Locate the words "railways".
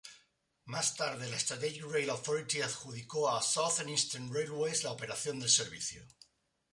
4.33-4.83